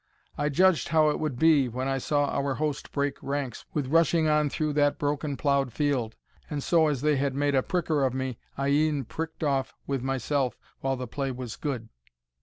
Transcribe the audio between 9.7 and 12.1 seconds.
with myself while the play was good."